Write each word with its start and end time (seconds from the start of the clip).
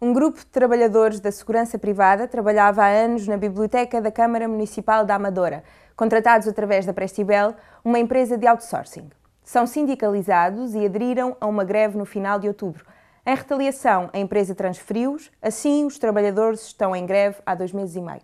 Um 0.00 0.12
grupo 0.12 0.38
de 0.38 0.46
trabalhadores 0.46 1.18
da 1.18 1.32
segurança 1.32 1.76
privada 1.76 2.28
trabalhava 2.28 2.84
há 2.84 2.86
anos 2.86 3.26
na 3.26 3.36
biblioteca 3.36 4.00
da 4.00 4.12
Câmara 4.12 4.46
Municipal 4.46 5.04
da 5.04 5.16
Amadora, 5.16 5.64
contratados 5.96 6.46
através 6.46 6.86
da 6.86 6.92
Prestibel, 6.92 7.52
uma 7.84 7.98
empresa 7.98 8.38
de 8.38 8.46
outsourcing. 8.46 9.10
São 9.42 9.66
sindicalizados 9.66 10.72
e 10.76 10.86
aderiram 10.86 11.36
a 11.40 11.48
uma 11.48 11.64
greve 11.64 11.98
no 11.98 12.04
final 12.04 12.38
de 12.38 12.46
outubro. 12.46 12.86
Em 13.26 13.34
retaliação, 13.34 14.08
a 14.12 14.18
empresa 14.20 14.54
transferiu-os, 14.54 15.32
assim 15.42 15.84
os 15.84 15.98
trabalhadores 15.98 16.60
estão 16.62 16.94
em 16.94 17.04
greve 17.04 17.38
há 17.44 17.56
dois 17.56 17.72
meses 17.72 17.96
e 17.96 18.00
meio. 18.00 18.22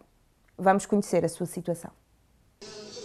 Vamos 0.57 0.87
conhecer 0.87 1.25
a 1.25 1.29
sua 1.29 1.47
situação. 1.47 1.91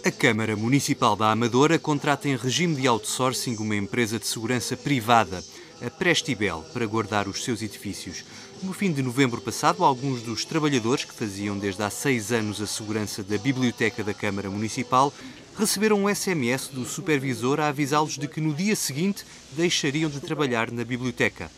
A 0.06 0.12
Câmara 0.12 0.56
Municipal 0.56 1.16
da 1.16 1.32
Amadora 1.32 1.80
contrata 1.80 2.30
em 2.30 2.36
regime 2.36 2.76
de 2.76 2.88
outsourcing 2.88 3.58
uma 3.58 3.76
empresa 3.76 4.20
de 4.20 4.28
segurança 4.28 4.78
privada, 4.78 5.42
a 5.86 5.90
Prestibel, 5.90 6.64
para 6.74 6.86
guardar 6.86 7.28
os 7.28 7.44
seus 7.44 7.62
edifícios. 7.62 8.24
No 8.62 8.74
fim 8.74 8.92
de 8.92 9.02
novembro 9.02 9.40
passado, 9.40 9.84
alguns 9.84 10.22
dos 10.22 10.44
trabalhadores 10.44 11.06
que 11.06 11.14
faziam 11.14 11.58
desde 11.58 11.82
há 11.82 11.90
seis 11.90 12.32
anos 12.32 12.62
a 12.62 12.68
segurança 12.68 13.24
da 13.24 13.38
Biblioteca 13.38 14.04
da 14.04 14.14
Câmara 14.14 14.50
Municipal 14.50 15.14
receberam 15.58 16.04
um 16.04 16.14
SMS 16.14 16.68
do 16.68 16.86
supervisor 16.86 17.60
a 17.60 17.68
avisá-los 17.68 18.18
de 18.18 18.28
que 18.28 18.40
no 18.40 18.54
dia 18.54 18.76
seguinte 18.76 19.26
deixariam 19.52 20.10
de 20.10 20.20
trabalhar 20.20 20.72
na 20.72 20.86
biblioteca. 20.86 21.52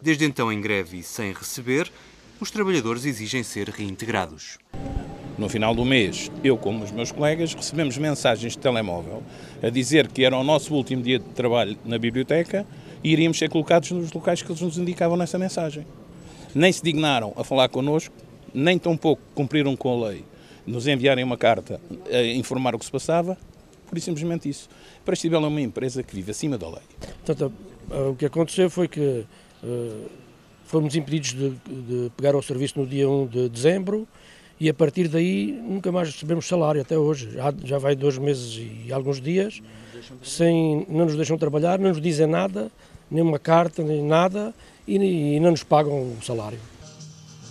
Desde 0.00 0.24
então, 0.24 0.52
em 0.52 0.60
greve 0.60 0.98
e 0.98 1.02
sem 1.02 1.32
receber, 1.32 1.90
os 2.38 2.50
trabalhadores 2.50 3.06
exigem 3.06 3.42
ser 3.42 3.68
reintegrados. 3.70 4.58
No 5.38 5.48
final 5.48 5.74
do 5.74 5.84
mês, 5.84 6.30
eu 6.42 6.56
como 6.56 6.82
os 6.82 6.90
meus 6.90 7.12
colegas 7.12 7.54
recebemos 7.54 7.98
mensagens 7.98 8.52
de 8.52 8.58
telemóvel 8.58 9.22
a 9.62 9.68
dizer 9.68 10.08
que 10.08 10.24
era 10.24 10.36
o 10.36 10.44
nosso 10.44 10.74
último 10.74 11.02
dia 11.02 11.18
de 11.18 11.26
trabalho 11.30 11.76
na 11.84 11.98
biblioteca 11.98 12.66
e 13.02 13.12
iríamos 13.12 13.38
ser 13.38 13.48
colocados 13.48 13.90
nos 13.90 14.12
locais 14.12 14.42
que 14.42 14.50
eles 14.50 14.60
nos 14.60 14.78
indicavam 14.78 15.16
nessa 15.16 15.38
mensagem. 15.38 15.86
Nem 16.54 16.72
se 16.72 16.82
dignaram 16.82 17.32
a 17.36 17.44
falar 17.44 17.68
connosco, 17.68 18.14
nem 18.54 18.78
tampouco 18.78 19.22
cumpriram 19.34 19.76
com 19.76 19.92
a 19.92 20.08
lei 20.08 20.24
nos 20.66 20.86
enviarem 20.86 21.24
uma 21.24 21.36
carta 21.36 21.80
a 22.10 22.22
informar 22.22 22.74
o 22.74 22.78
que 22.78 22.84
se 22.84 22.90
passava, 22.90 23.38
por 23.86 23.98
simplesmente 24.00 24.48
isso. 24.48 24.68
A 25.00 25.04
Prestibel 25.04 25.44
é 25.44 25.46
uma 25.46 25.60
empresa 25.60 26.02
que 26.02 26.14
vive 26.14 26.32
acima 26.32 26.58
da 26.58 26.66
lei. 26.66 26.82
Portanto, 27.24 27.52
o 28.10 28.16
que 28.16 28.26
aconteceu 28.26 28.68
foi 28.68 28.88
que 28.88 29.24
uh, 29.62 30.10
fomos 30.64 30.96
impedidos 30.96 31.32
de, 31.32 31.50
de 31.50 32.10
pegar 32.16 32.34
ao 32.34 32.42
serviço 32.42 32.80
no 32.80 32.86
dia 32.86 33.08
1 33.08 33.26
de 33.28 33.48
dezembro, 33.48 34.08
e 34.58 34.68
a 34.68 34.74
partir 34.74 35.08
daí 35.08 35.52
nunca 35.62 35.92
mais 35.92 36.12
recebemos 36.12 36.46
salário 36.46 36.80
até 36.80 36.96
hoje. 36.98 37.30
Já, 37.32 37.54
já 37.64 37.78
vai 37.78 37.94
dois 37.94 38.18
meses 38.18 38.60
e 38.86 38.92
alguns 38.92 39.20
dias, 39.20 39.62
sem, 40.22 40.86
não 40.88 41.04
nos 41.04 41.16
deixam 41.16 41.36
trabalhar, 41.36 41.78
não 41.78 41.90
nos 41.90 42.00
dizem 42.00 42.26
nada, 42.26 42.70
nem 43.10 43.22
uma 43.22 43.38
carta, 43.38 43.82
nem 43.82 44.02
nada, 44.02 44.54
e, 44.86 44.96
e 44.96 45.40
não 45.40 45.50
nos 45.50 45.62
pagam 45.62 45.92
o 45.92 46.18
salário. 46.22 46.58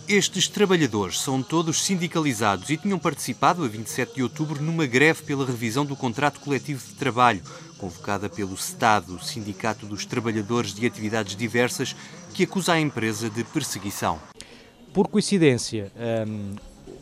Estes 0.07 0.47
trabalhadores 0.47 1.19
são 1.19 1.41
todos 1.41 1.83
sindicalizados 1.83 2.69
e 2.69 2.77
tinham 2.77 2.99
participado 2.99 3.63
a 3.63 3.67
27 3.67 4.15
de 4.15 4.23
outubro 4.23 4.61
numa 4.61 4.85
greve 4.85 5.23
pela 5.23 5.43
revisão 5.43 5.83
do 5.83 5.95
contrato 5.95 6.39
coletivo 6.39 6.85
de 6.87 6.93
trabalho, 6.93 7.41
convocada 7.79 8.29
pelo 8.29 8.53
Estado, 8.53 9.19
Sindicato 9.23 9.87
dos 9.87 10.05
Trabalhadores 10.05 10.75
de 10.75 10.85
Atividades 10.85 11.35
Diversas, 11.35 11.95
que 12.35 12.43
acusa 12.43 12.73
a 12.73 12.79
empresa 12.79 13.31
de 13.31 13.43
perseguição. 13.45 14.19
Por 14.93 15.07
coincidência, 15.07 15.91
hum, 16.27 16.53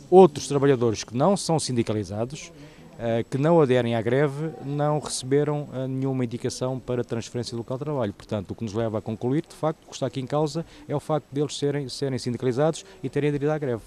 Outros 0.10 0.48
trabalhadores 0.48 1.04
que 1.04 1.16
não 1.16 1.36
são 1.36 1.60
sindicalizados, 1.60 2.52
eh, 3.00 3.26
que 3.30 3.38
não 3.38 3.60
aderem 3.60 3.96
à 3.96 4.02
greve, 4.02 4.52
não 4.64 5.00
receberam 5.00 5.68
eh, 5.74 5.88
nenhuma 5.88 6.24
indicação 6.24 6.80
para 6.80 7.04
transferência 7.04 7.52
do 7.52 7.58
local 7.58 7.78
de 7.78 7.84
trabalho. 7.84 8.14
Portanto, 8.14 8.52
o 8.52 8.56
que 8.56 8.64
nos 8.64 8.74
leva 8.74 9.00
a 9.00 9.02
concluir, 9.02 9.44
de 9.48 9.56
facto, 9.56 9.84
o 9.84 9.88
que 9.88 9.94
está 9.96 10.06
aqui 10.06 10.20
em 10.20 10.28
causa 10.28 10.66
é 10.88 10.96
o 10.96 11.00
facto 11.00 11.26
deles 11.32 11.58
serem, 11.58 11.90
serem 11.90 12.20
sindicalizados 12.20 12.86
e 13.02 13.10
terem 13.10 13.30
aderido 13.30 13.52
à 13.52 13.58
greve. 13.58 13.82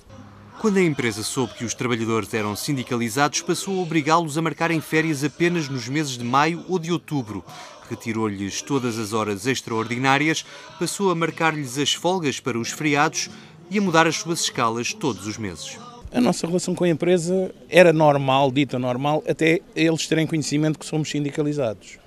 Quando 0.58 0.78
a 0.78 0.82
empresa 0.82 1.22
soube 1.22 1.52
que 1.52 1.64
os 1.64 1.74
trabalhadores 1.74 2.32
eram 2.32 2.56
sindicalizados, 2.56 3.42
passou 3.42 3.78
a 3.78 3.82
obrigá-los 3.82 4.38
a 4.38 4.42
marcarem 4.42 4.80
férias 4.80 5.22
apenas 5.22 5.68
nos 5.68 5.86
meses 5.86 6.16
de 6.16 6.24
maio 6.24 6.64
ou 6.66 6.78
de 6.78 6.90
outubro. 6.90 7.44
Retirou-lhes 7.88 8.62
todas 8.62 8.98
as 8.98 9.12
horas 9.12 9.46
extraordinárias, 9.46 10.44
passou 10.78 11.10
a 11.10 11.14
marcar-lhes 11.14 11.78
as 11.78 11.92
folgas 11.92 12.40
para 12.40 12.58
os 12.58 12.70
feriados 12.70 13.30
e 13.70 13.78
a 13.78 13.82
mudar 13.82 14.06
as 14.06 14.16
suas 14.16 14.40
escalas 14.40 14.92
todos 14.92 15.26
os 15.26 15.38
meses 15.38 15.78
a 16.16 16.20
nossa 16.20 16.46
relação 16.46 16.74
com 16.74 16.84
a 16.84 16.88
empresa 16.88 17.54
era 17.68 17.92
normal, 17.92 18.50
dita 18.50 18.78
normal, 18.78 19.22
até 19.28 19.60
eles 19.74 20.06
terem 20.06 20.26
conhecimento 20.26 20.78
que 20.78 20.86
somos 20.86 21.10
sindicalizados. 21.10 21.98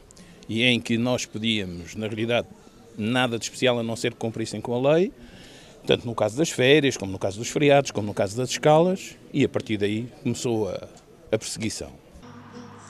E 0.48 0.64
em 0.64 0.80
que 0.82 0.98
nós 0.98 1.28
pedíamos, 1.28 1.96
na 1.96 2.08
realidade, 2.08 2.48
nada 2.98 3.38
de 3.38 3.46
especial 3.46 3.78
a 3.78 3.84
não 3.84 3.96
ser 3.96 4.14
que 4.14 4.18
cumprissem 4.18 4.60
com 4.60 4.74
a 4.74 4.94
lei, 4.94 5.12
tanto 5.86 6.08
no 6.08 6.16
caso 6.16 6.36
das 6.38 6.50
férias, 6.50 6.98
como 6.98 7.12
no 7.12 7.20
caso 7.20 7.38
dos 7.38 7.50
feriados, 7.50 7.92
como 7.92 8.08
no 8.08 8.14
caso 8.14 8.36
das 8.36 8.50
escalas, 8.50 9.16
e 9.32 9.46
a 9.46 9.50
partir 9.50 9.78
daí 9.78 10.08
começou 10.24 10.70
a, 10.70 10.88
a 11.32 11.38
perseguição. 11.38 11.92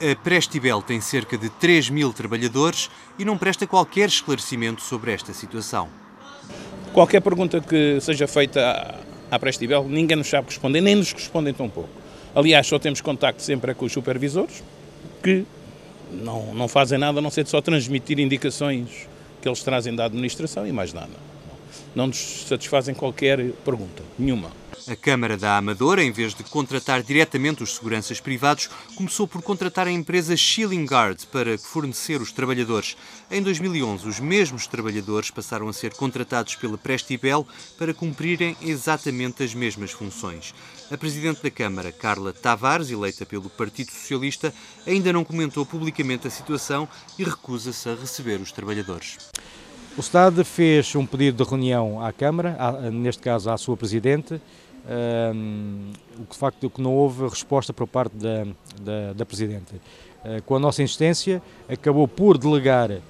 A 0.00 0.16
Prestibel 0.24 0.80
tem 0.80 1.02
cerca 1.02 1.36
de 1.36 1.50
3 1.50 1.90
mil 1.90 2.14
trabalhadores 2.14 2.88
e 3.18 3.26
não 3.26 3.36
presta 3.36 3.66
qualquer 3.66 4.08
esclarecimento 4.08 4.80
sobre 4.80 5.12
esta 5.12 5.34
situação. 5.34 5.99
Qualquer 6.92 7.20
pergunta 7.20 7.60
que 7.60 8.00
seja 8.00 8.26
feita 8.26 8.96
à 9.30 9.38
Prestibel, 9.38 9.84
ninguém 9.88 10.16
nos 10.16 10.28
sabe 10.28 10.48
responder, 10.48 10.80
nem 10.80 10.96
nos 10.96 11.12
respondem 11.12 11.54
tão 11.54 11.68
pouco. 11.68 11.88
Aliás, 12.34 12.66
só 12.66 12.80
temos 12.80 13.00
contacto 13.00 13.42
sempre 13.42 13.74
com 13.74 13.84
os 13.84 13.92
supervisores, 13.92 14.62
que 15.22 15.44
não, 16.10 16.52
não 16.52 16.66
fazem 16.66 16.98
nada 16.98 17.20
a 17.20 17.22
não 17.22 17.30
ser 17.30 17.46
só 17.46 17.60
transmitir 17.60 18.18
indicações 18.18 19.08
que 19.40 19.48
eles 19.48 19.62
trazem 19.62 19.94
da 19.94 20.06
administração 20.06 20.66
e 20.66 20.72
mais 20.72 20.92
nada. 20.92 21.12
Não 21.94 22.08
nos 22.08 22.46
satisfazem 22.48 22.94
qualquer 22.94 23.52
pergunta, 23.64 24.02
nenhuma. 24.18 24.50
A 24.90 24.96
Câmara 24.96 25.36
da 25.36 25.56
Amadora, 25.56 26.02
em 26.02 26.10
vez 26.10 26.34
de 26.34 26.42
contratar 26.42 27.00
diretamente 27.00 27.62
os 27.62 27.76
seguranças 27.76 28.18
privados, 28.18 28.68
começou 28.96 29.24
por 29.24 29.40
contratar 29.40 29.86
a 29.86 29.92
empresa 29.92 30.36
Shilling 30.36 30.84
Guard 30.84 31.26
para 31.26 31.56
fornecer 31.56 32.20
os 32.20 32.32
trabalhadores. 32.32 32.96
Em 33.30 33.40
2011, 33.40 34.08
os 34.08 34.18
mesmos 34.18 34.66
trabalhadores 34.66 35.30
passaram 35.30 35.68
a 35.68 35.72
ser 35.72 35.94
contratados 35.94 36.56
pela 36.56 36.76
Prestibel 36.76 37.46
para 37.78 37.94
cumprirem 37.94 38.56
exatamente 38.60 39.44
as 39.44 39.54
mesmas 39.54 39.92
funções. 39.92 40.52
A 40.90 40.98
Presidente 40.98 41.40
da 41.40 41.52
Câmara, 41.52 41.92
Carla 41.92 42.32
Tavares, 42.32 42.90
eleita 42.90 43.24
pelo 43.24 43.48
Partido 43.48 43.92
Socialista, 43.92 44.52
ainda 44.84 45.12
não 45.12 45.22
comentou 45.22 45.64
publicamente 45.64 46.26
a 46.26 46.30
situação 46.30 46.88
e 47.16 47.22
recusa-se 47.22 47.88
a 47.88 47.94
receber 47.94 48.40
os 48.40 48.50
trabalhadores. 48.50 49.18
O 49.96 50.00
Estado 50.00 50.44
fez 50.44 50.94
um 50.96 51.04
pedido 51.04 51.44
de 51.44 51.48
reunião 51.48 52.04
à 52.04 52.12
Câmara, 52.12 52.56
neste 52.90 53.22
caso 53.22 53.50
à 53.50 53.58
sua 53.58 53.76
Presidente, 53.76 54.40
o 56.18 56.26
que 56.26 56.32
de 56.32 56.38
facto 56.38 56.70
que 56.70 56.80
não 56.80 56.94
houve 56.94 57.26
resposta 57.28 57.72
por 57.72 57.86
parte 57.86 58.16
da, 58.16 58.44
da, 58.80 59.12
da 59.14 59.26
Presidente. 59.26 59.74
Uh, 59.74 60.42
com 60.44 60.56
a 60.56 60.58
nossa 60.58 60.82
insistência, 60.82 61.40
acabou 61.66 62.06
por 62.06 62.36
delegar 62.36 62.90
uh, 62.90 63.00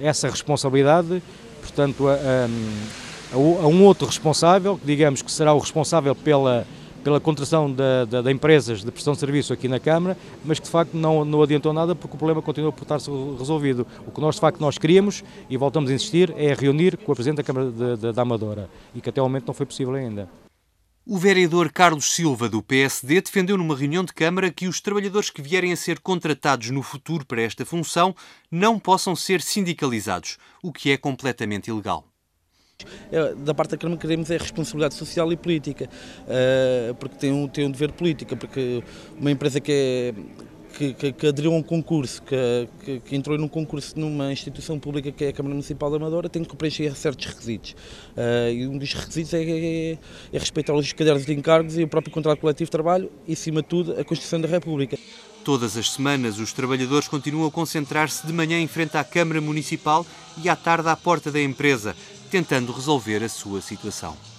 essa 0.00 0.28
responsabilidade, 0.28 1.20
portanto, 1.60 2.06
a, 2.06 2.12
a, 2.12 3.34
a, 3.34 3.66
um 3.66 3.84
outro 3.84 4.06
responsável, 4.06 4.78
que 4.78 4.86
digamos 4.86 5.22
que 5.22 5.32
será 5.32 5.52
o 5.52 5.58
responsável 5.58 6.14
pela, 6.14 6.64
pela 7.02 7.18
contratação 7.18 7.72
da, 7.72 8.04
da, 8.04 8.30
empresas 8.30 8.84
de 8.84 8.90
prestação 8.92 9.14
de 9.14 9.18
serviço 9.18 9.52
aqui 9.52 9.66
na 9.66 9.80
Câmara, 9.80 10.16
mas 10.44 10.60
que 10.60 10.66
de 10.66 10.70
facto 10.70 10.94
não, 10.94 11.24
não 11.24 11.42
adiantou 11.42 11.72
nada 11.72 11.96
porque 11.96 12.14
o 12.14 12.18
problema 12.18 12.40
continua 12.40 12.70
por 12.70 12.82
estar 12.82 12.98
resolvido. 13.38 13.84
O 14.06 14.12
que 14.12 14.20
nós 14.20 14.36
de 14.36 14.40
facto 14.40 14.60
nós 14.60 14.78
queríamos, 14.78 15.24
e 15.50 15.56
voltamos 15.56 15.90
a 15.90 15.94
insistir, 15.94 16.32
é 16.36 16.54
reunir 16.54 16.96
com 16.96 17.10
a 17.10 17.14
Presidente 17.16 17.38
da 17.38 17.42
Câmara 17.42 17.70
de, 17.72 17.96
de, 17.96 18.12
da 18.12 18.22
Amadora, 18.22 18.70
e 18.94 19.00
que 19.00 19.10
até 19.10 19.20
o 19.20 19.24
momento 19.24 19.48
não 19.48 19.54
foi 19.54 19.66
possível 19.66 19.94
ainda. 19.94 20.28
O 21.08 21.18
vereador 21.18 21.70
Carlos 21.70 22.12
Silva, 22.12 22.48
do 22.48 22.60
PSD, 22.60 23.20
defendeu 23.20 23.56
numa 23.56 23.76
reunião 23.76 24.04
de 24.04 24.12
Câmara 24.12 24.50
que 24.50 24.66
os 24.66 24.80
trabalhadores 24.80 25.30
que 25.30 25.40
vierem 25.40 25.72
a 25.72 25.76
ser 25.76 26.00
contratados 26.00 26.70
no 26.70 26.82
futuro 26.82 27.24
para 27.24 27.42
esta 27.42 27.64
função 27.64 28.12
não 28.50 28.76
possam 28.76 29.14
ser 29.14 29.40
sindicalizados, 29.40 30.36
o 30.60 30.72
que 30.72 30.90
é 30.90 30.96
completamente 30.96 31.68
ilegal. 31.68 32.08
É, 33.12 33.34
da 33.36 33.54
parte 33.54 33.70
da 33.70 33.76
Câmara 33.76 34.00
queremos 34.00 34.32
é 34.32 34.36
responsabilidade 34.36 34.94
social 34.94 35.32
e 35.32 35.36
política, 35.36 35.88
eh, 36.26 36.92
porque 36.98 37.16
tem 37.16 37.32
um, 37.32 37.46
tem 37.46 37.66
um 37.66 37.70
dever 37.70 37.92
político, 37.92 38.36
porque 38.36 38.82
uma 39.16 39.30
empresa 39.30 39.60
que 39.60 39.72
é 39.72 40.14
que, 40.76 40.92
que, 40.92 41.12
que, 41.12 41.26
aderiu 41.26 41.52
a 41.52 41.56
um 41.56 41.62
concurso, 41.62 42.22
que, 42.22 42.68
que, 42.84 43.00
que, 43.00 43.16
entrou 43.16 43.38
num 43.38 43.48
concurso 43.48 43.98
numa 43.98 44.30
instituição 44.30 44.78
pública 44.78 45.10
que 45.10 45.24
é 45.24 45.28
a 45.28 45.32
Câmara 45.32 45.54
Municipal 45.54 45.90
da 45.90 45.96
Amadora, 45.96 46.28
tem 46.28 46.44
que 46.44 46.54
preencher 46.54 46.94
certos 46.94 47.26
requisitos. 47.26 47.72
Uh, 48.16 48.50
e 48.52 48.66
um 48.66 48.76
dos 48.76 48.92
requisitos 48.92 49.32
é, 49.32 49.42
é, 49.42 49.98
é 50.32 50.38
respeitar 50.38 50.74
os 50.74 50.92
cadernos 50.92 51.24
de 51.24 51.32
encargos 51.32 51.78
e 51.78 51.82
o 51.82 51.88
próprio 51.88 52.12
contrato 52.12 52.40
coletivo 52.40 52.66
de 52.66 52.70
trabalho 52.70 53.10
e, 53.26 53.32
acima 53.32 53.62
de 53.62 53.68
tudo, 53.68 53.92
a 53.92 54.04
Constituição 54.04 54.40
da 54.40 54.48
República. 54.48 54.98
Todas 55.42 55.76
as 55.76 55.92
semanas, 55.92 56.38
os 56.38 56.52
trabalhadores 56.52 57.08
continuam 57.08 57.46
a 57.46 57.50
concentrar-se 57.50 58.26
de 58.26 58.32
manhã 58.32 58.60
em 58.60 58.66
frente 58.66 58.96
à 58.96 59.04
Câmara 59.04 59.40
Municipal 59.40 60.04
e 60.42 60.48
à 60.48 60.56
tarde 60.56 60.88
à 60.88 60.96
porta 60.96 61.30
da 61.30 61.40
empresa, 61.40 61.96
tentando 62.30 62.72
resolver 62.72 63.22
a 63.22 63.28
sua 63.28 63.62
situação. 63.62 64.35